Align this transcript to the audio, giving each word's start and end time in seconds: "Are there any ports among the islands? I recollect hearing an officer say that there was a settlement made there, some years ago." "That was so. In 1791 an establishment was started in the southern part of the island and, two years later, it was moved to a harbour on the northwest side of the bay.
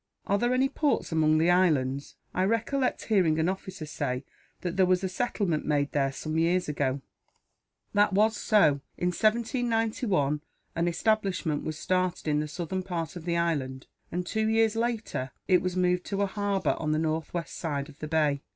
"Are 0.25 0.39
there 0.39 0.51
any 0.55 0.67
ports 0.67 1.11
among 1.11 1.37
the 1.37 1.51
islands? 1.51 2.15
I 2.33 2.43
recollect 2.45 3.03
hearing 3.03 3.37
an 3.37 3.47
officer 3.47 3.85
say 3.85 4.25
that 4.61 4.75
there 4.75 4.87
was 4.87 5.03
a 5.03 5.07
settlement 5.09 5.63
made 5.67 5.91
there, 5.91 6.11
some 6.11 6.39
years 6.39 6.67
ago." 6.67 7.03
"That 7.93 8.11
was 8.11 8.35
so. 8.35 8.81
In 8.97 9.09
1791 9.09 10.41
an 10.75 10.87
establishment 10.87 11.63
was 11.63 11.77
started 11.77 12.27
in 12.27 12.39
the 12.39 12.47
southern 12.47 12.81
part 12.81 13.15
of 13.15 13.25
the 13.25 13.37
island 13.37 13.85
and, 14.11 14.25
two 14.25 14.47
years 14.49 14.75
later, 14.75 15.29
it 15.47 15.61
was 15.61 15.77
moved 15.77 16.05
to 16.05 16.23
a 16.23 16.25
harbour 16.25 16.75
on 16.79 16.93
the 16.93 16.97
northwest 16.97 17.55
side 17.55 17.87
of 17.87 17.99
the 17.99 18.07
bay. 18.07 18.41